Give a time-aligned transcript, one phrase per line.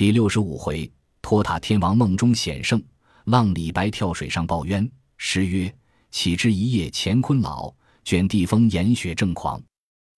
[0.00, 2.82] 第六十五回，托塔天王梦中显圣，
[3.24, 4.90] 浪李白跳水上报冤。
[5.18, 5.70] 诗曰
[6.10, 7.70] ：“岂知一夜乾坤老，
[8.02, 9.62] 卷地风严雪正狂。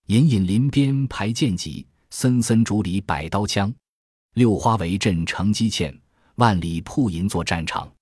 [0.07, 3.75] 隐隐林边排剑戟，森森竹里摆刀枪。
[4.35, 5.93] 六花围阵成机堑，
[6.37, 7.93] 万里铺银作战场。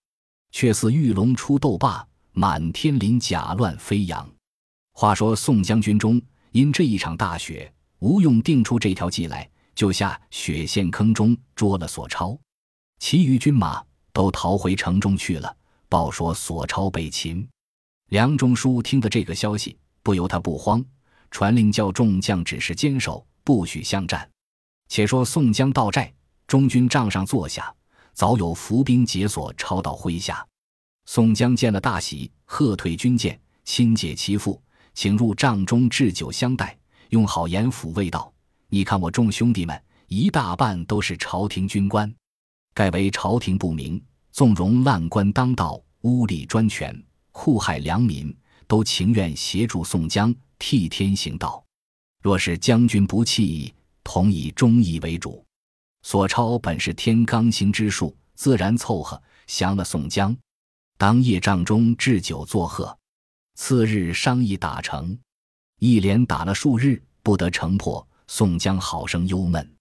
[0.53, 4.31] 却似玉龙出斗罢，满天鳞甲乱飞扬。”
[4.93, 6.21] 话说宋将军中，
[6.53, 9.50] 因这一场大雪，吴用定出这条计来。
[9.81, 12.39] 就下雪陷坑中捉了索超，
[12.99, 15.56] 其余军马都逃回城中去了。
[15.89, 17.48] 报说索超被擒。
[18.11, 20.84] 梁中书听得这个消息，不由他不慌，
[21.30, 24.30] 传令叫众将只是坚守，不许相战。
[24.89, 26.12] 且说宋江到寨，
[26.47, 27.75] 中军帐上坐下，
[28.12, 30.47] 早有伏兵解锁抄到麾下。
[31.06, 36.78] 宋江见了大喜，喝退军舰，亲解其父，请入帐中置酒相待，
[37.09, 38.31] 用好言抚慰道。
[38.73, 42.12] 你看我众兄弟们，一大半都是朝廷军官，
[42.73, 46.97] 盖为朝廷不明，纵容滥官当道，污吏专权，
[47.33, 48.33] 酷害良民，
[48.69, 51.64] 都情愿协助宋江替天行道。
[52.22, 55.45] 若是将军不弃，同以忠义为主。
[56.02, 60.34] 索超本是天罡星之术，自然凑合降了宋江。
[60.97, 62.97] 当夜帐中置酒作贺，
[63.56, 65.19] 次日商议打成，
[65.80, 68.06] 一连打了数日，不得城破。
[68.33, 69.75] 宋江好生忧闷，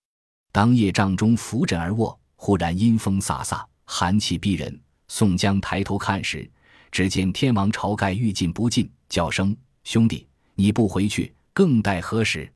[0.51, 4.81] 当夜帐中扶枕而卧，忽然阴风飒飒，寒气逼人。
[5.07, 6.49] 宋江抬头看时，
[6.91, 9.55] 只见天王晁盖欲进不进，叫声
[9.85, 12.51] ：“兄弟，你不回去，更待何时？”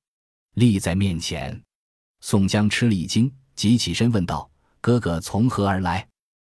[0.57, 1.61] 立在面前，
[2.21, 4.49] 宋江吃了一惊，急起身问道
[4.81, 6.05] ：“哥哥从何而来？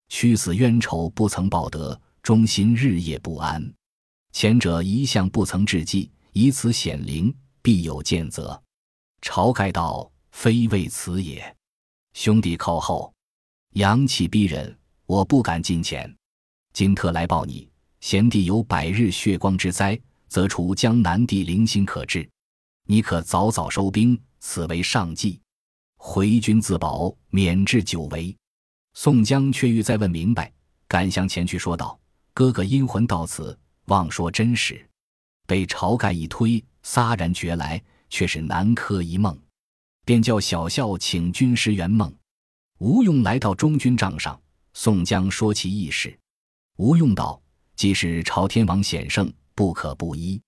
[0.08, 3.62] 屈死冤仇不曾报得，忠心日夜不安。
[4.32, 8.60] 前者一向不曾致计，以此显灵，必有见责。”
[9.26, 11.54] 晁盖道：“非为此也，
[12.14, 13.12] 兄弟靠后，
[13.72, 16.16] 阳气逼人，我不敢近前。
[16.74, 17.68] 今特来报你，
[18.02, 22.30] 贤弟有百日血光之灾，则除江南地零星可治。
[22.86, 25.42] 你可早早收兵，此为上计。
[25.98, 28.34] 回军自保，免至久违。”
[28.94, 30.54] 宋江却欲再问明白，
[30.88, 32.00] 赶向前去说道
[32.32, 34.88] ：“哥哥阴魂到此，妄说真实。”
[35.48, 37.84] 被晁盖一推，撒然觉来。
[38.10, 39.38] 却是南柯一梦，
[40.06, 42.14] 便叫小校请军师圆梦。
[42.80, 44.40] 吴用来到中军帐上，
[44.74, 46.18] 宋江说其意事。
[46.78, 47.42] 吴用道
[47.76, 50.42] ：“既是朝天王显圣，不可不依。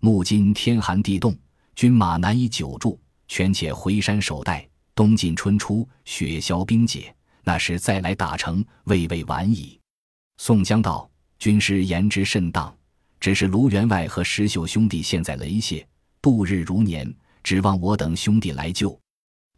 [0.00, 1.36] 目今天寒地冻，
[1.76, 2.98] 军马难以久住，
[3.28, 4.68] 权且回山守待。
[4.94, 7.14] 冬尽春初，雪消冰解，
[7.44, 9.78] 那时再来打城，未未晚矣。”
[10.38, 11.08] 宋江道
[11.38, 12.76] ：“军师言之甚当，
[13.20, 15.86] 只是卢员外和石秀兄弟现在雷泄。”
[16.20, 17.12] 度日如年，
[17.42, 18.98] 指望我等兄弟来救，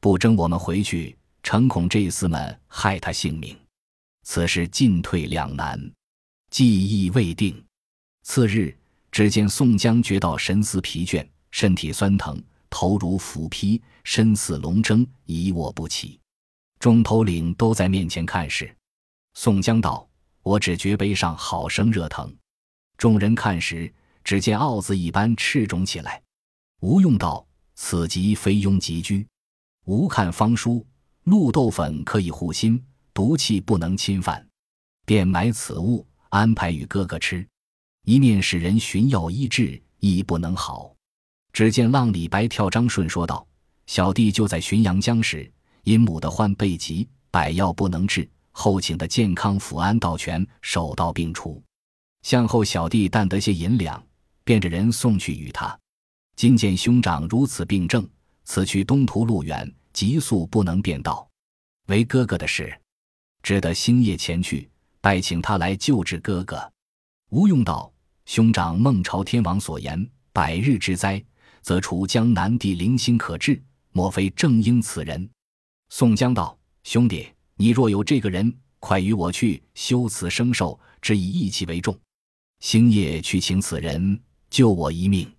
[0.00, 3.56] 不争我们回去，诚恐这厮们害他性命。
[4.22, 5.80] 此事进退两难，
[6.50, 7.62] 计议未定。
[8.22, 8.76] 次日，
[9.10, 16.20] 只见宋江觉到神思疲倦，身体酸疼，头如斧劈，身似龙争，一卧不起。
[16.78, 18.74] 众头领都在面前看时，
[19.34, 20.08] 宋江道
[20.42, 22.34] ：“我只觉背上好生热疼。”
[22.96, 23.92] 众人看时，
[24.22, 26.22] 只见傲子一般赤肿起来。
[26.80, 27.46] 吴用道
[27.76, 29.26] ：“此疾非庸疾居。
[29.84, 30.86] 吾看方书，
[31.24, 32.82] 鹿豆粉可以护心，
[33.12, 34.46] 毒气不能侵犯，
[35.04, 37.46] 便买此物，安排与哥哥吃。
[38.06, 40.94] 一面使人寻药医治，亦不能好。”
[41.52, 43.46] 只见浪李白跳张顺说道
[43.86, 45.52] ：“小弟就在浔阳江时，
[45.82, 51.62] 因母的患背疾，百药不能治，后请的健康府安道全手到病除。
[52.22, 54.02] 向后小弟但得些银两，
[54.44, 55.78] 便着人送去与他。”
[56.40, 58.08] 今见兄长如此病症，
[58.44, 61.28] 此去东途路远，急速不能便道，
[61.88, 62.74] 为哥哥的事，
[63.42, 64.66] 只得星夜前去，
[65.02, 66.72] 拜请他来救治哥哥。
[67.28, 67.92] 吴用道
[68.24, 71.22] ：“兄长孟朝天王所言，百日之灾，
[71.60, 73.62] 则除江南地零星可治，
[73.92, 75.28] 莫非正应此人？”
[75.92, 81.94] 宋江道：“兄弟，你若有这个人，快与我去修此生寿，只以义气为重。
[82.60, 84.18] 星夜去请此人，
[84.48, 85.30] 救我一命。”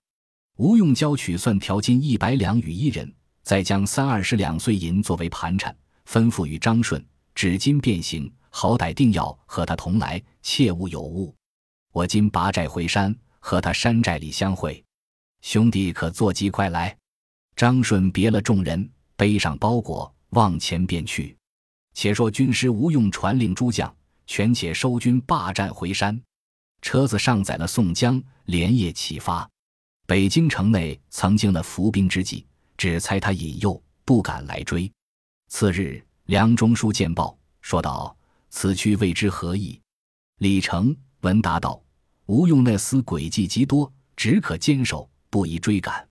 [0.57, 3.11] 吴用交取算条金一百两与一人，
[3.41, 5.75] 再将三二十两碎银作为盘缠，
[6.07, 7.03] 吩咐与张顺
[7.33, 11.33] 纸巾变形，好歹定要和他同来，切勿有误。
[11.91, 14.83] 我今拔寨回山，和他山寨里相会。
[15.41, 16.95] 兄弟可坐骑快来。
[17.55, 21.35] 张顺别了众人，背上包裹，往前便去。
[21.93, 23.93] 且说军师吴用传令诸将，
[24.27, 26.21] 全且收军罢战回山。
[26.81, 29.49] 车子上载了宋江，连夜启发。
[30.11, 34.91] 北京城内曾经了伏兵之计，只猜他引诱，不敢来追。
[35.47, 38.13] 次日，梁中书见报，说道
[38.51, 39.79] ：“此去未知何意。”
[40.39, 41.81] 李成闻答道
[42.27, 46.05] ：“吴用那厮诡计极多，只可坚守，不宜追赶。”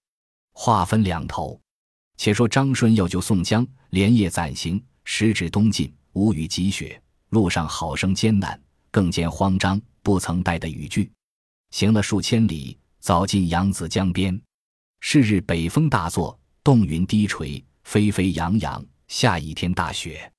[0.57, 1.61] 话分两头。
[2.17, 6.99] 且说张顺要救宋江，连夜暂行，时至东晋，无雨积雪，
[7.29, 8.59] 路上好生艰难，
[8.91, 11.13] 更见慌张，不曾带的雨具。
[11.71, 14.41] 行了数千里，早进扬子江边。
[15.01, 20.31] 是日北风大作，冻云低垂，飞飞扬扬，下一天大雪。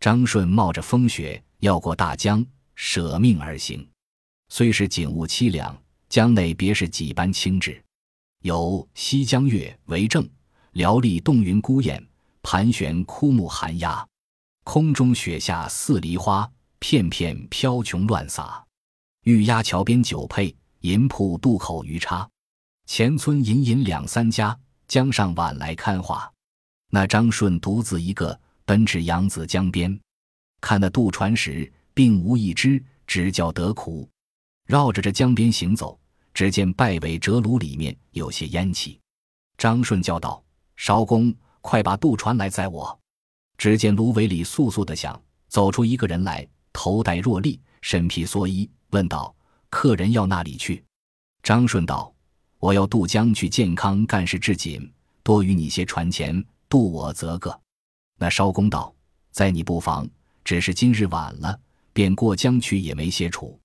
[0.00, 3.88] 张顺冒着风雪要过大江，舍命而行。
[4.48, 7.80] 虽是景物凄凉，江内别是几般清致，
[8.42, 10.28] 有西江月为证，
[10.72, 12.04] 寥丽冻云孤雁，
[12.42, 14.04] 盘旋枯木寒鸦。
[14.64, 18.64] 空中雪下似梨花，片片飘琼乱洒。
[19.22, 20.52] 玉鸭桥边酒配。
[20.80, 22.26] 银铺渡口鱼叉，
[22.86, 24.58] 前村隐隐两三家。
[24.88, 26.28] 江上晚来看花。
[26.90, 29.96] 那张顺独自一个奔至扬子江边，
[30.60, 34.08] 看那渡船时，并无一只，只叫得苦。
[34.66, 35.96] 绕着这江边行走，
[36.34, 38.98] 只见败尾折炉里面有些烟气。
[39.56, 40.42] 张顺叫道
[40.76, 42.98] ：“艄公，快把渡船来载我！”
[43.56, 49.32] 只见芦苇里簌簌的响，走出一个人来，头戴若笠，身披蓑衣，问道。
[49.70, 50.84] 客人要那里去？
[51.42, 52.12] 张顺道
[52.58, 57.58] ：“我要渡江去健康干事至紧，多与你些船钱，渡我则个。”
[58.18, 58.94] 那艄公道
[59.32, 60.06] ：“在你不妨，
[60.44, 61.58] 只是今日晚了，
[61.92, 63.58] 便过江去也没些处。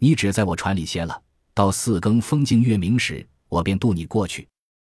[0.00, 1.22] 你只在我船里歇了，
[1.54, 4.48] 到四更风静月明时，我便渡你过去，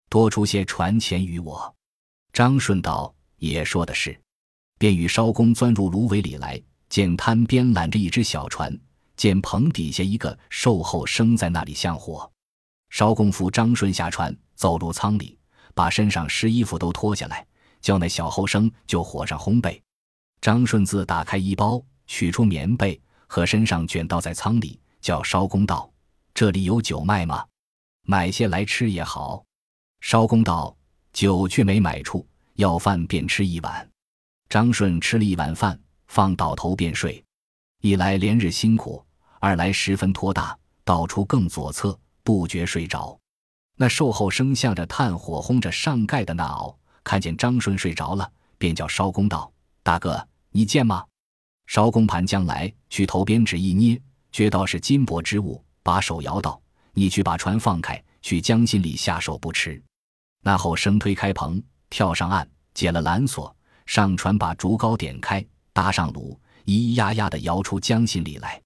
[0.09, 1.73] 多出些船钱与我。”
[2.32, 4.19] 张顺道：“也说的是。”
[4.79, 8.76] 便与艄公钻入芦苇里来，见滩边拦着一只小船。
[9.16, 12.30] 见棚底下一个瘦后生在那里向火，
[12.90, 15.38] 艄公扶张顺下船，走入舱里，
[15.74, 17.46] 把身上湿衣服都脱下来，
[17.80, 19.80] 叫那小后生就火上烘焙。
[20.40, 25.90] 张顺自打开衣包，取出棉被和身上卷倒在舱里，叫烧公道
[26.34, 27.44] ：“这里有酒卖吗？
[28.02, 29.42] 买些来吃也好。”
[30.02, 30.76] 烧公道
[31.14, 33.90] ：“酒却没买处，要饭便吃一碗。”
[34.48, 37.24] 张顺吃了一碗饭，放倒头便睡。
[37.80, 39.04] 一来连日辛苦。
[39.46, 43.16] 二来十分拖大，到处更左侧，不觉睡着。
[43.76, 48.28] 那瘦后生向着炭火烘着上盖的那熬，看见张顺睡着了，
[48.58, 49.48] 便叫艄公道
[49.84, 51.04] ：“大哥，你见吗？”
[51.70, 53.96] 艄公盘将来，去头边指一捏，
[54.32, 56.60] 觉到是金箔之物，把手摇道
[56.92, 59.81] ：“你去把船放开，去江心里下手不迟。”
[60.42, 63.54] 那后生推开棚，跳上岸，解了缆索，
[63.87, 68.60] 上船把竹篙点开，搭上橹，咿咿呀呀的摇出江心里来。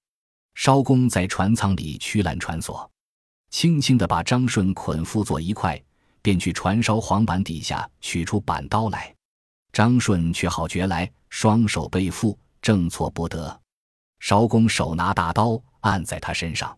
[0.55, 2.89] 艄公在船舱里驱缆船索，
[3.49, 5.81] 轻轻地把张顺捆缚坐一块，
[6.21, 9.13] 便去船梢黄板底下取出板刀来。
[9.73, 13.59] 张顺却好觉来，双手背负，正错不得。
[14.19, 16.77] 艄公手拿大刀按在他身上。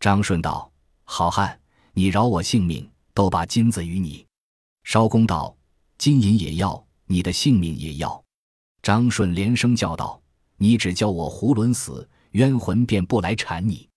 [0.00, 0.70] 张顺道
[1.04, 1.58] ：“好汉，
[1.92, 4.26] 你饶我性命，都把金子与你。”
[4.84, 5.56] 艄公道
[5.96, 8.22] ：“金银也要，你的性命也要。”
[8.82, 10.20] 张顺连声叫道
[10.58, 13.88] ：“你只叫我囫囵死！”冤魂便不来缠你。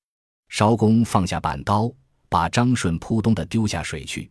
[0.50, 1.92] 艄公放下板刀，
[2.30, 4.30] 把张顺扑通的丢下水去。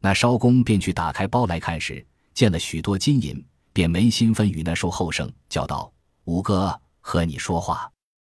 [0.00, 5.92] 那艄公便去打开包来看时，见了许多金银，便没心分与那瘦后生，叫道
[6.24, 7.90] ：“五哥，和你说话。”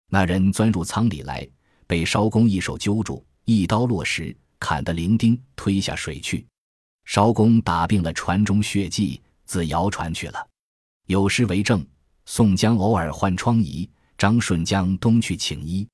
[0.08, 1.46] 那人钻入舱里来，
[1.88, 6.46] 被艄公一手揪住，一刀落石，砍得伶仃，推下水去。
[7.04, 10.48] 艄公打病了船中血迹，自摇船去了。
[11.06, 11.84] 有诗为证：
[12.26, 13.88] 宋江偶尔患疮痍。
[14.20, 15.88] 张顺江东去请医，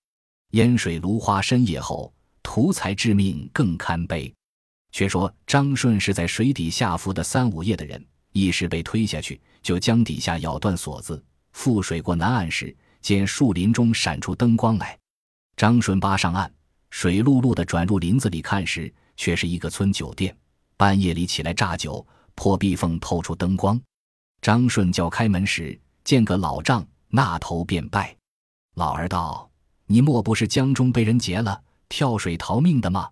[0.50, 4.34] 烟水芦花深夜后，图财致命更堪悲。
[4.90, 14.98] 却说张顺是在水底下浮的三五夜的人，一时被推下去，就江底下咬断锁子，覆水过南岸时，见树林中闪出灯光来。
[15.56, 16.52] 张顺扒上岸，
[16.90, 20.36] 水漉漉的转入林子里看时，却是一个村酒店。
[20.76, 22.04] 半夜里起来榨酒，
[22.34, 23.80] 破壁缝透出灯光。
[24.42, 26.84] 张顺叫开门时，见个老丈。
[27.08, 28.14] 那头便拜，
[28.76, 29.50] 老儿道
[29.88, 33.08] ：“你莫不是江中被人劫了，跳水逃命的吗？”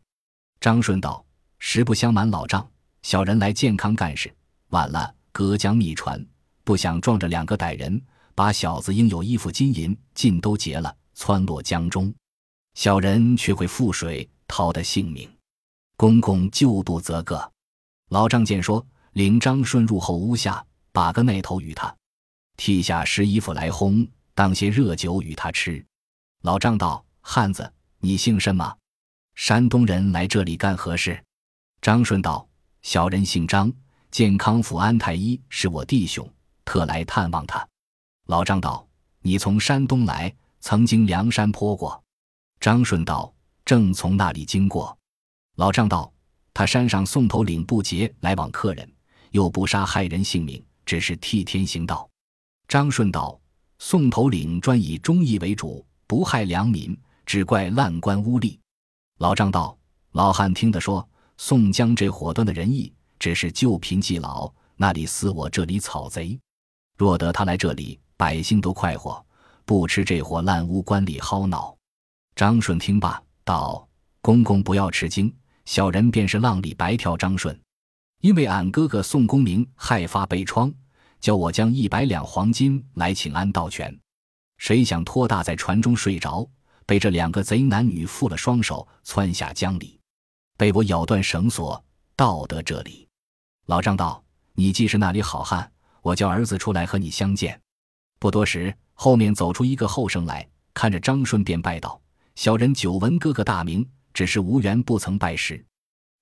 [0.60, 1.24] 张顺道
[1.58, 2.68] ：“实不相瞒老丈，
[3.00, 4.30] 小人来健康干事，
[4.68, 6.22] 晚了隔江觅船，
[6.64, 7.98] 不想撞着两个歹人，
[8.34, 12.14] 把小子应有衣服金银尽都劫了，窜落江中，
[12.74, 15.26] 小人却会覆水逃得性命。
[15.96, 17.52] 公公救度则个。”
[18.12, 21.96] 老丈见说，领张顺入后屋下，把个那头与他。
[22.58, 25.84] 替下湿衣服来烘，当些热酒与他吃。
[26.42, 28.76] 老张道：“汉子，你姓甚吗？
[29.34, 31.22] 山东人来这里干何事？”
[31.80, 32.46] 张顺道
[32.82, 33.72] ：“小人姓张，
[34.10, 36.28] 健康府安太医是我弟兄，
[36.64, 37.66] 特来探望他。”
[38.26, 38.86] 老张道
[39.20, 42.02] ：“你从山东来，曾经梁山坡过？”
[42.60, 43.32] 张顺道
[43.64, 44.96] ：“正从那里经过。”
[45.56, 46.12] 老张道
[46.52, 48.90] ：“他山上送头领不劫来往客人，
[49.30, 52.08] 又不杀害人性命，只是替天行道。”
[52.66, 53.38] 张顺道
[53.86, 58.58] ：“宋头领专以忠义为主，不害良民，只怪滥官污吏。”
[59.20, 59.76] 老张道
[60.12, 66.40] ：“老汉听得说，宋江这伙端的仁义，只是旧贫济老，那里似我这里草贼？
[66.96, 69.22] 若得他来这里，百姓都快活，
[69.66, 71.76] 不吃这伙烂污官吏薅脑。”
[72.34, 73.86] 张顺听罢道
[74.22, 75.30] ：“公公不要吃惊，
[75.66, 77.60] 小人便是浪里白条张顺，
[78.22, 80.72] 因为俺哥哥宋公明害发被疮。”
[81.24, 83.98] 叫我将一百两黄金来请安道全，
[84.58, 86.46] 谁想托大在船中睡着，
[86.84, 89.98] 被这两个贼男女缚了双手，窜下江里，
[90.58, 91.82] 被我咬断绳索，
[92.14, 93.08] 到得这里。
[93.64, 97.58] 老张道：“你既是那里好汉，我叫儿子出来和你相见。”
[98.20, 101.98] 不多时，后面走出一个后生来，看着张顺便拜道
[102.36, 105.64] ：“小人久闻哥哥大名，只是无缘不曾拜师。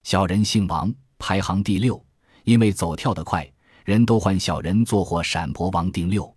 [0.05, 2.01] 小人姓王，排行第六，
[2.45, 3.45] 因为走跳得快。”
[3.85, 6.35] 人都唤小人做货闪婆王定六，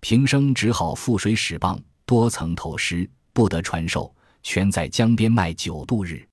[0.00, 6.26] 平生只好覆水使棒，多曾投师，不得传授，全在江边卖酒度日。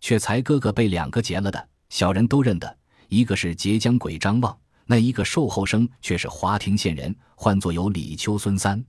[0.00, 8.84] 却才哥哥被两个劫了的，小人都认得，一个是截江鬼张望，那一个瘦后生却是华亭县人，唤作有李秋孙三。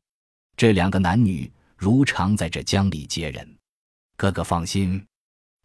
[0.58, 3.58] 这两个男女如常在这江里接人。
[4.18, 5.02] 哥哥放心，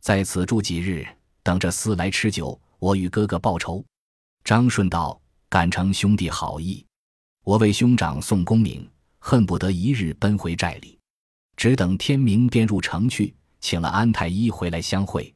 [0.00, 1.04] 在此住几日，
[1.42, 3.85] 等着厮来吃酒，我与哥哥报仇。
[4.45, 5.19] 张顺道。
[5.50, 6.87] 感承兄弟好意，
[7.42, 8.88] 我为兄长送功名，
[9.19, 10.97] 恨不得一日奔回寨里，
[11.57, 15.35] 只等天明便入城去，请了安太医回来相会。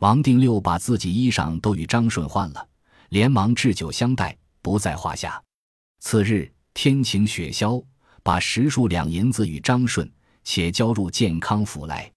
[0.00, 2.68] 王定六把自己衣裳都与张顺换了，
[3.08, 5.42] 连忙置酒相待，不在话下。
[6.00, 7.82] 次日天晴雪消，
[8.22, 10.06] 把十数两银子与张顺，
[10.44, 12.12] 且交入健康府来。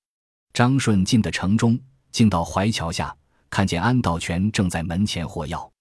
[0.52, 1.80] 张顺进的城中，
[2.12, 3.16] 竟到淮桥下，
[3.50, 5.72] 看见安道全正在门前活药。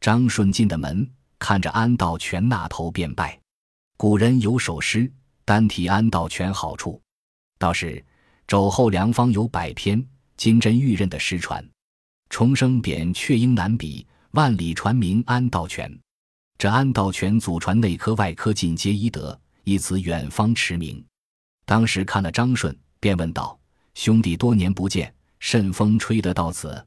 [0.00, 1.06] 张顺进的门，
[1.38, 3.38] 看着安道全那头便拜。
[3.98, 5.12] 古人有首诗，
[5.44, 7.00] 单提安道全好处，
[7.58, 8.02] 倒是
[8.46, 10.02] 肘后良方有百篇，
[10.38, 11.62] 金针玉刃的诗传，
[12.30, 15.94] 重生扁却应难比，万里传名安道全。
[16.56, 21.04] 这安道全祖传内科外科尽皆医德，以此远方驰名。
[21.66, 23.58] 当时看了张顺，便问道
[23.94, 26.86] ：“兄弟多年不见，甚风吹得到此？”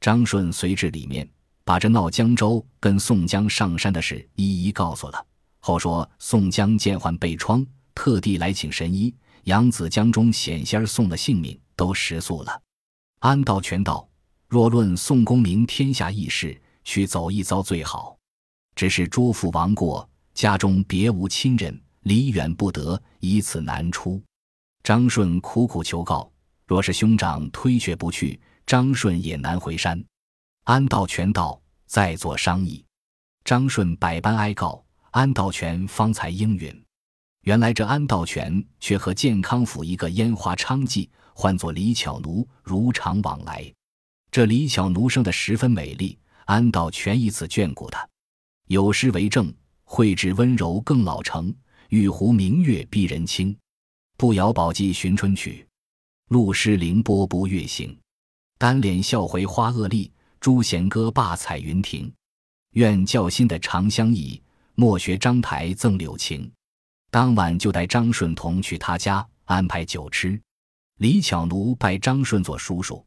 [0.00, 1.28] 张顺随至里面。
[1.66, 5.26] 把这闹江州跟宋江上山的事一一告诉了。
[5.58, 9.12] 后说宋江见患被疮，特地来请神医。
[9.42, 12.62] 扬子江中险些儿送了性命，都食素了。
[13.18, 14.08] 安道全道：
[14.48, 18.16] 若论宋公明天下义士，去走一遭最好。
[18.76, 24.22] 只是诸父亡过，家中别无亲人，离远不得，以此难出。
[24.84, 26.30] 张顺苦苦求告，
[26.64, 30.00] 若是兄长推却不去，张顺也难回山。
[30.66, 32.84] 安道全道在做商议，
[33.44, 36.84] 张顺百般哀告，安道全方才应允。
[37.42, 43.72] 原来这安道全却和健康府一个烟花娼妓，唤作李巧奴，如常往来。
[44.32, 48.04] 这李巧奴生得十分美丽，安道全以此眷顾她。
[48.66, 49.54] 有诗为证：
[49.84, 51.54] 绘质温柔更老成，
[51.90, 53.56] 玉壶明月逼人清。
[54.16, 55.64] 步摇宝髻寻春曲，
[56.30, 57.96] 露湿凌波不月行。
[58.58, 60.10] 单脸笑回花萼丽。
[60.40, 62.12] 朱弦歌罢彩云亭，
[62.72, 64.40] 愿教心的长相忆，
[64.74, 66.50] 莫学章台赠柳情。
[67.10, 70.40] 当晚就带张顺同去他家安排酒吃。
[70.98, 73.04] 李巧奴拜张顺做叔叔，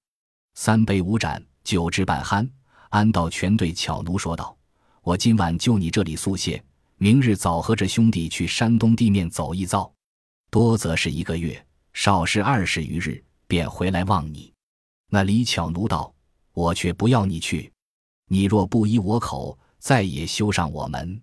[0.55, 2.50] 三杯五盏，酒至半酣，
[2.89, 4.57] 安道全对巧奴说道
[5.01, 6.62] ：“我今晚就你这里宿歇，
[6.98, 9.91] 明日早和着兄弟去山东地面走一遭，
[10.50, 14.51] 多则是一个月，少是二十余日，便回来望你。”
[15.09, 16.13] 那李巧奴道。
[16.60, 17.72] 我却不要你去，
[18.28, 21.22] 你若不依我口，再也休上我门。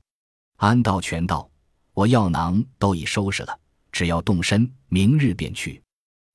[0.57, 1.47] 安道全道，
[1.93, 3.61] 我药囊都已收拾了，
[3.93, 5.83] 只要动身，明日便去。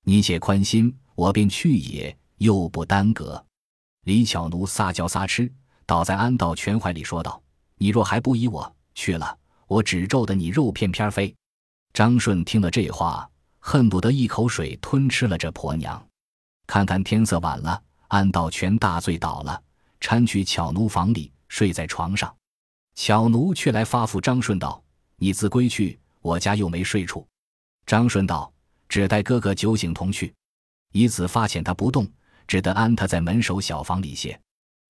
[0.03, 3.43] 你且宽心，我便去也，又不耽搁。
[4.03, 5.51] 李巧奴撒娇撒痴，
[5.88, 7.41] 倒在安道全怀里说道
[7.81, 11.34] ：“你若还不依我去了，我只咒得你肉片片飞。”
[11.91, 13.27] 张顺听了这话，
[13.58, 16.08] 恨不得一口水吞吃了这婆娘。
[16.67, 17.81] 看看天色晚了。
[18.12, 19.63] 安道全大醉倒了，
[20.01, 22.36] 搀去巧奴房里睡在床上。
[22.94, 24.84] 巧奴却来发福张顺道
[25.15, 27.25] ：“你自归去，我家又没睡处。”
[27.88, 28.51] 张顺道
[28.89, 30.34] ：“只待哥哥酒醒同去。”
[30.91, 32.06] 以此发遣他不动，
[32.46, 34.38] 只得安他在门首小房里歇。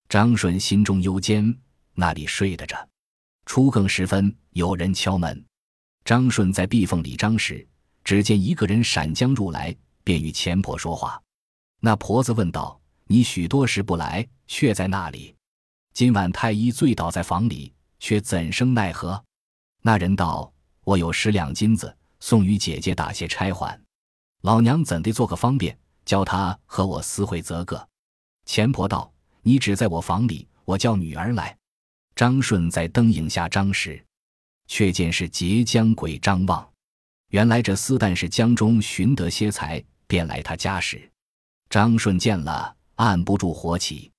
[0.10, 1.56] 张顺心中忧间，
[1.94, 2.90] 那里睡得着？
[3.46, 5.46] 初更时分，有人敲门。
[6.04, 7.68] 张顺在壁缝里张时，
[8.04, 11.22] 只见一个人闪将入来，便与钱婆说话。
[11.82, 12.80] 那婆子问道
[13.12, 15.36] ：“你许多时不来，却在那里？
[15.94, 19.22] 今晚太医醉倒在房里，却怎生奈何？”
[19.84, 20.50] 那人道
[20.86, 23.77] ：“我有十两金子，送与姐姐打些差还。
[24.44, 27.86] 老娘怎地做个方便，叫他和我私会则个？”
[28.48, 29.12] 钱婆道
[29.44, 31.58] ：“你只在我房里，我叫女儿来。”
[32.15, 34.01] 张顺在灯影下张时。
[34.68, 36.65] 却见是截江鬼张望，
[37.32, 41.12] 原来这厮旦是江中寻得些财，便来他家时。
[41.70, 44.12] 张顺见了，按不住火起。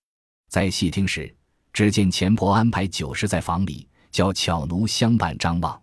[0.49, 1.33] 在细听时，
[1.73, 5.81] 只见钱婆安排酒食在房里，叫巧奴相伴张望。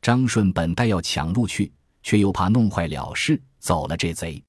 [0.00, 1.72] 张顺本待要抢入去，
[2.02, 4.42] 却又怕弄坏了事，走了这贼。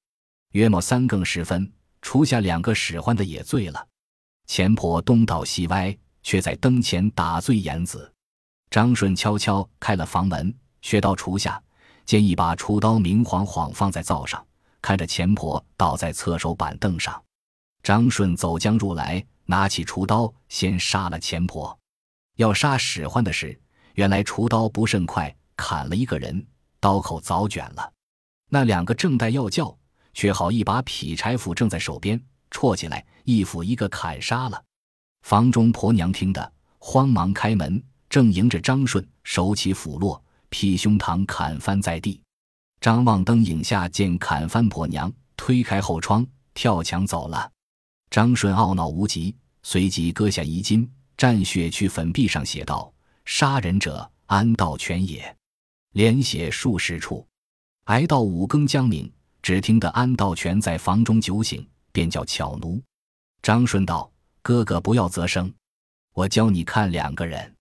[0.54, 1.72] 约莫三更时分，
[2.02, 3.88] 厨下两个使唤的也醉了。
[4.48, 8.12] 钱婆东倒西歪，却在灯前打醉言子。
[8.72, 11.62] 张顺悄悄开了房门，学到厨下，
[12.06, 14.44] 见一把厨刀明晃晃放在灶上，
[14.82, 17.24] 看着钱婆倒在侧手板凳上。
[17.84, 21.78] 张顺走将入来，拿起厨刀，先杀了钱婆。
[22.38, 23.60] 要杀使唤的是，
[23.96, 26.48] 原来厨刀不甚快，砍了一个人，
[26.80, 27.92] 刀口早卷了。
[28.50, 29.78] 那两个正待要叫，
[30.14, 34.64] 却好一把劈柴斧正在手边，戳起来，一斧一个砍杀了。
[35.24, 37.84] 房中婆娘听得，慌忙开门。
[38.10, 42.22] 正迎着张顺，手起斧落，劈胸膛，砍翻在地。
[42.80, 47.52] 张望灯影下见砍翻婆娘，推开后窗，跳墙走了。
[48.14, 52.94] 张顺懊恼无极，随即割下衣襟，蘸血去粉壁上写道
[53.26, 55.36] ：“杀人者安道全也。”
[55.94, 57.26] 连写数十处，
[57.86, 62.80] 挨到五更将明，只听得安道全在房中酒醒，便叫巧奴。
[63.42, 64.12] 张顺道
[64.44, 65.52] ：“哥哥不要责声，
[66.14, 67.56] 我教你看两个人。”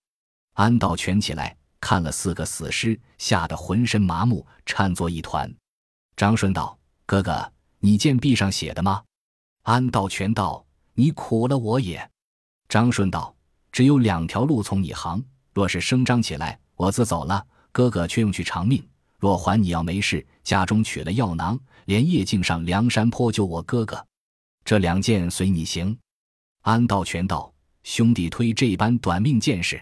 [0.53, 5.51] 安道全起来看了四个死尸，吓得浑身麻木，颤作一团。
[6.15, 9.01] 张顺道：“哥哥，你见壁上写的吗？”
[9.63, 12.09] 安道全道：“你苦了我也。”
[12.67, 13.33] 张顺道
[13.71, 15.23] ：“只有两条路从你行，
[15.53, 18.81] 若是声张起来，我自走了，哥哥却用去偿命；
[19.19, 24.05] 若还你要没事，家中取了药囊，连夜径上梁山坡救我哥哥。
[24.65, 25.97] 这两件随你行。”
[26.63, 29.81] 安道全道：“兄弟推这般短命见识。”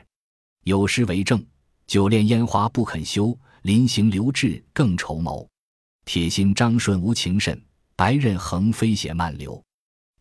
[0.64, 1.44] 有诗为证
[1.88, 5.50] ：“久恋烟花不肯休，临行留志更筹谋。
[6.06, 7.60] 铁心张顺无情甚，
[7.96, 9.60] 白刃横飞血漫流。”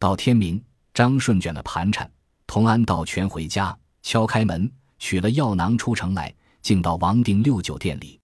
[0.01, 2.11] 到天明，张顺卷了盘缠，
[2.47, 8.19] 同安道全回家，敲开门，取了药囊出城来，进到王定六酒店里。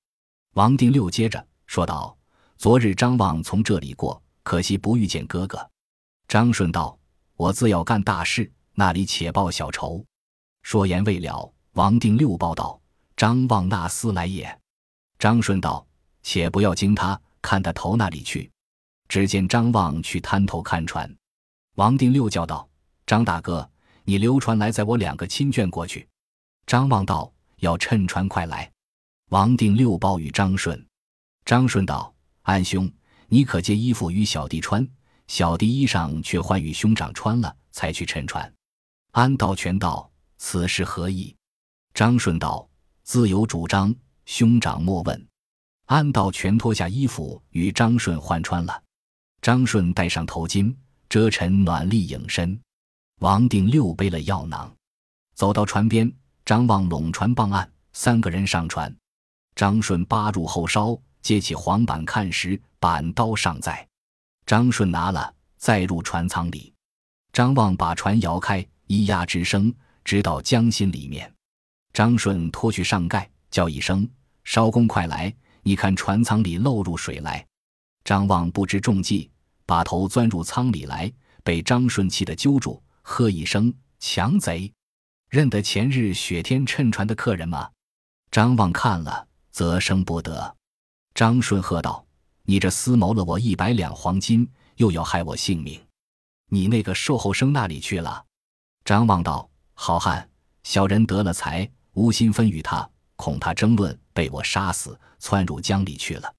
[0.55, 2.17] 王定六接着说道
[2.57, 5.71] ：“昨日张望从这里过，可惜不遇见哥哥。”
[6.27, 6.99] 张顺道
[7.37, 10.03] ：“我自要干大事，那里且报小仇。”
[10.65, 11.53] 说言未了。
[11.73, 12.81] 王定六报道
[13.19, 14.61] ：“张望那厮来也。”
[15.21, 15.87] 张顺道
[16.25, 18.51] ：“且不要惊他，看他头那里去。”
[19.11, 21.15] 只见张望去滩头看船。
[21.77, 22.67] 王定六叫道
[23.07, 23.71] ：“张大哥，
[24.05, 26.09] 你留船来，载我两个亲眷过去。”
[26.67, 28.71] 张望道：“要趁船快来。”
[29.29, 30.87] 王定六报与张顺。
[31.45, 32.91] 张顺道：“安兄，
[33.29, 34.89] 你可借衣服与小弟穿，
[35.27, 38.51] 小弟衣裳却换与兄长穿了，才去乘船。”
[39.13, 41.37] 安道全道：“此事何意？”
[41.93, 42.67] 张顺道
[43.05, 45.29] ：“自有主张，兄长莫问。”
[45.85, 48.83] 安道全脱下衣服与张顺换穿了。
[49.43, 50.75] 张顺戴上头巾，
[51.09, 52.59] 遮尘暖立影身。
[53.21, 54.75] 王定六背了药囊，
[55.35, 56.13] 走到船边。
[56.45, 58.95] 张望拢船傍岸，三个人上船。
[59.57, 63.89] 张顺扒入后梢，揭起黄板看时，板刀尚在。
[64.45, 66.73] 张顺拿了，再入船舱里。
[67.33, 71.35] 张望把船摇开，咿呀之声直到江心里面。
[71.93, 74.09] 张顺脱去上盖，叫一声
[74.45, 75.35] ：“艄公，快来！
[75.63, 77.45] 你看船舱里漏入水来。”
[78.05, 79.29] 张望不知中计，
[79.67, 81.13] 把头钻入舱里来，
[81.45, 84.73] 被张顺气得揪住，喝一声：“强贼！
[85.29, 87.71] 认得前日雪天趁船的客人吗？”
[88.31, 90.57] 张望看了，则生不得。
[91.15, 92.07] 张顺喝道
[92.45, 95.81] ：“你这厮谋了我一百两黄金，又要害我性命，
[96.49, 98.25] 你那个售后生那里去了？”
[98.85, 100.29] 张望道：“好汉，
[100.63, 106.31] 小人得了财。”无心分与他，恐他争论，被我杀死，窜入江里去了。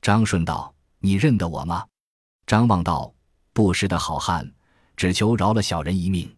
[0.00, 1.84] 张顺道：“你认得我吗？”
[2.46, 3.12] 张望道
[3.52, 4.50] ：“不识的好汉，
[4.96, 6.30] 只求饶了小人一命。”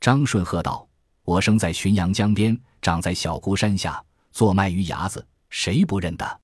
[0.00, 0.86] 张顺喝道
[1.24, 6.40] ：“我生在浔阳江边，长在小孤山下，做卖鱼牙子，谁不认得？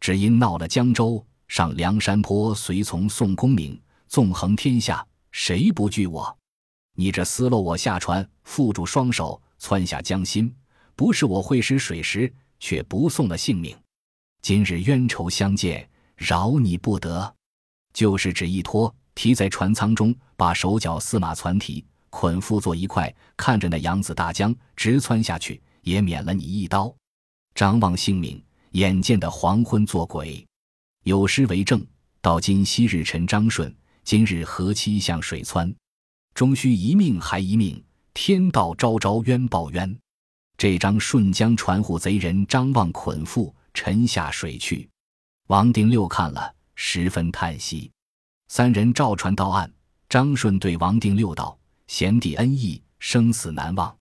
[0.00, 6.36] 只因闹了江州，上梁山坡，随从宋公明，纵横天下，谁不惧我？
[6.96, 10.54] 你这厮漏我下船，缚住双手，窜下江心。”
[10.96, 13.74] 不是我会使水时，却不送了性命。
[14.42, 17.34] 今日冤仇相见，饶你不得。
[17.92, 26.94] 就是指一拖，提在船舱中，把手脚四马攒提捆缚作一块，看着那扬子大江直窜下去，也免了你一刀。
[27.54, 30.46] 张望性命，眼见的黄昏做鬼。
[31.04, 31.84] 有诗为证：
[32.20, 33.74] 到今昔日臣张顺，
[34.04, 35.74] 今日何期向水窜？
[36.34, 37.82] 终须一命还一命，
[38.14, 39.98] 天道昭昭冤报冤。
[40.56, 44.88] 这张顺将船户贼人张望捆缚沉下水去。
[45.48, 47.92] 王定六看了，十分叹息。
[48.48, 49.70] 三人照船到岸，
[50.08, 53.94] 张顺对王定六道：“贤弟恩义，生死难忘。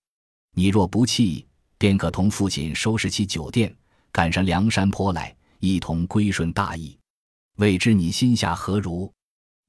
[0.56, 1.46] 你若不弃，
[1.78, 3.76] 便可同父亲收拾起酒店，
[4.14, 6.98] 赶上梁山坡来，一同归顺大义。
[7.58, 9.12] 未知你心下何如？”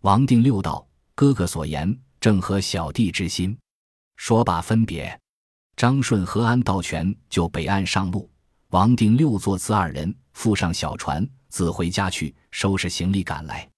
[0.03, 3.59] 王定六道：“哥哥所言。”正合小弟之心，
[4.17, 5.19] 说罢分别，
[5.75, 8.31] 张顺和安道全就北岸上路，
[8.69, 13.69] 王定六作词二人附上小船，自回家去收拾行李赶来。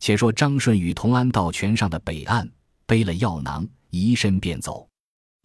[0.00, 2.50] 且说张顺与同安道全上的北岸，
[2.84, 4.86] 背了药囊，移身便走。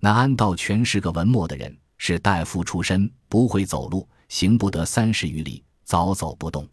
[0.02, 6.68] 那安道全是个文墨的人，是大夫出身，不会走路，行不得三十余里，早走不动。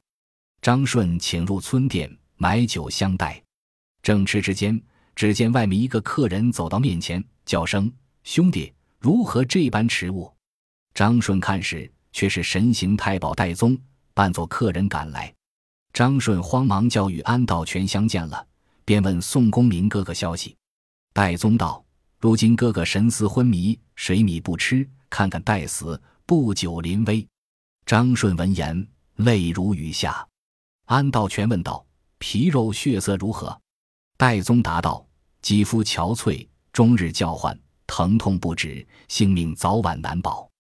[0.61, 3.41] 张顺请入村店买酒相待，
[4.03, 4.83] 正吃之间。
[5.15, 7.93] 只见外面一个客人走到面前，叫声
[8.25, 10.29] ：“兄弟，如何这般迟误？”
[10.93, 13.79] 张顺看时，却是神行太保戴宗，
[14.15, 15.33] 扮作客人赶来。
[15.93, 18.45] 张顺慌忙叫与安道全相见了，
[18.85, 20.57] 便问宋公明哥哥消息。
[21.13, 21.85] 戴宗道
[22.19, 27.25] ：“如今哥哥神思昏迷，水米不吃，看看待死，不久临危。”
[27.87, 30.27] 张顺闻言，泪如雨下。
[30.87, 31.85] 安道全问道
[32.19, 33.57] ：“皮肉血色如何？”
[34.19, 35.07] 戴宗答道
[35.43, 40.51] ：“肌肤憔悴，终日叫唤，疼痛不止，性命早晚难保。”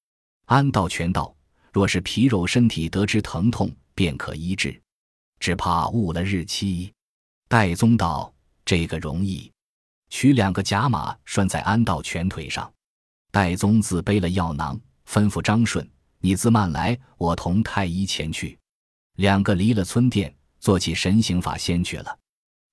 [0.46, 1.34] 安道全道
[1.74, 4.80] ：“若是皮肉身体得知疼痛，便可医治，
[5.40, 6.92] 只怕误了日期。”
[7.48, 8.32] 戴宗道
[8.64, 9.50] ：“这个容易，
[10.08, 12.72] 取两个假马拴在安道全腿上。”
[13.32, 15.84] 戴宗自背了药囊，吩咐张顺
[16.22, 18.56] ：“你自慢来，我同太医前去。”
[19.18, 22.18] 两个离了村店，做起神行法先去了。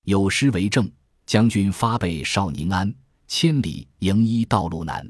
[0.04, 0.88] 有诗为证
[1.26, 2.94] ：“将军发备少宁安，
[3.26, 5.04] 千里迎医道路难。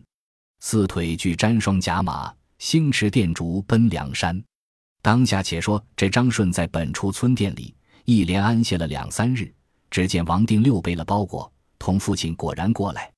[0.60, 4.40] 四腿俱沾双甲马，星驰电烛奔梁山。”
[5.02, 9.52] 当下且说这张顺在本处村店里一连安歇了两三日，
[9.90, 13.12] 只见王定六背了包裹，同父亲果然过来。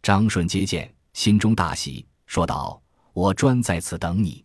[0.00, 2.80] 张顺接见，心中大喜，说道
[3.12, 4.44] ：“我专在此等你。”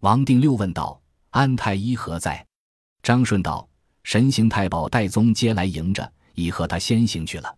[0.00, 2.44] 王定六问道：“安太医何在？”
[3.04, 3.68] 张顺道。
[4.04, 7.56] 神行太保戴宗接来迎着，已和他先行去了。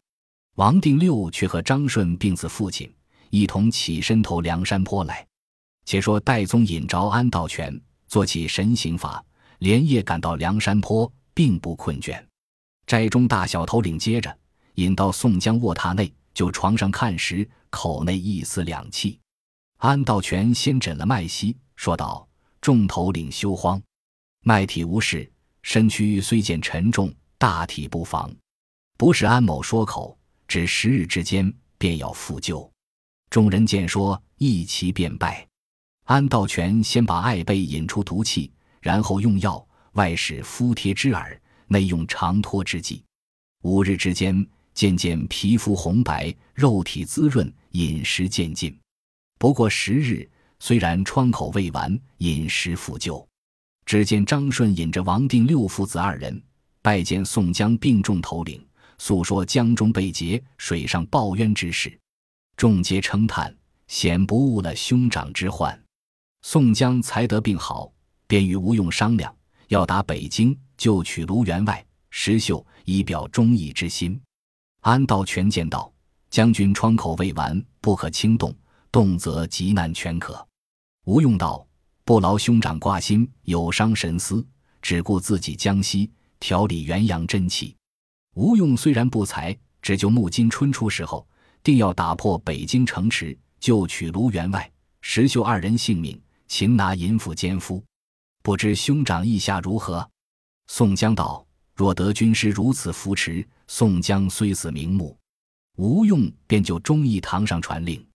[0.57, 2.92] 王定六却和张顺并自父亲，
[3.31, 5.27] 一同起身投梁山坡来。
[5.85, 9.25] 且说戴宗引着安道全，做起神行法，
[9.59, 12.23] 连夜赶到梁山坡，并不困倦。
[12.87, 14.38] 寨中大小头领接着
[14.75, 19.18] 引到宋江卧榻内，就床上看时，口内一丝两气。
[19.79, 22.27] 安道全先诊了脉息，说道
[22.61, 23.83] ：“众头领休慌，
[24.42, 25.31] 脉体无事。”
[25.62, 28.31] 身躯虽见沉重，大体不妨。
[28.99, 30.16] 不是安某说口，
[30.47, 32.70] 只十日之间便要复救。
[33.31, 35.47] 众人见说，一齐便拜。
[36.05, 43.03] 安道全先把艾贝引出毒气，然后用药，外使敷贴之耳，内用长托之剂。
[43.62, 48.79] 五日之间，渐渐皮肤红白，肉体滋润，饮食渐进。
[49.38, 50.29] 不过十日，
[50.61, 53.27] 虽然疮口未完，饮食复救。
[53.87, 56.43] 只见张顺引着王定六父子二人
[56.81, 58.62] 拜见宋江病重头领，
[58.99, 61.99] 诉说江中被劫、水上报冤之事，
[62.57, 63.55] 众皆称叹，
[63.87, 65.84] 显不误了兄长之患。
[66.46, 67.90] 宋江才得病好，
[68.26, 69.35] 便与吴用商量，
[69.68, 74.20] 要打北京，就取卢员外石秀，以表忠义之心。
[74.83, 75.90] 安道全见道
[76.28, 78.54] ：“将军疮口未完，不可轻动，
[78.92, 80.46] 动则急难全可。”
[81.07, 81.66] 吴用道。
[82.04, 84.46] 不劳兄长挂心，有伤神思，
[84.83, 87.74] 只顾自己江西调理元阳真气。
[88.35, 91.26] 吴用虽然不才，只就木金春初时候，
[91.62, 96.20] 定要打破北京城池，救取卢员外、石秀二人性命，
[96.55, 97.83] 擒拿淫妇奸夫。
[98.40, 100.09] 不知兄长意下如何？
[100.69, 105.19] 宋江道：“若得军师如此扶持，宋江虽死瞑目。”
[105.79, 108.07] 吴用便就忠义堂上传令，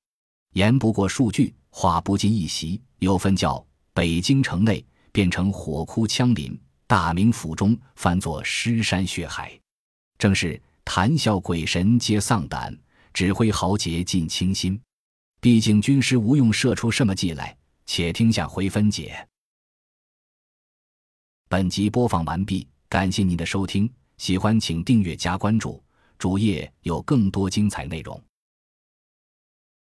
[0.54, 3.62] 言不过数句，话不尽一席，有分教。
[3.94, 9.52] 北京城内变成火窟枪林，大明府中翻作尸山血海，
[10.18, 12.74] 正是谈笑鬼神皆丧胆，
[13.12, 14.80] 指挥豪杰尽倾心。
[15.42, 17.54] 毕竟军师吴用射出什么计来？
[17.92, 19.28] 且听下回分解。
[21.48, 25.84] 本集播放完毕，感谢您的收听，喜欢请订阅加关注，
[26.20, 28.29] 主页有更多精彩内容。